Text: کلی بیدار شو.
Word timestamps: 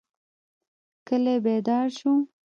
کلی 1.07 1.35
بیدار 1.43 1.87
شو. 1.97 2.13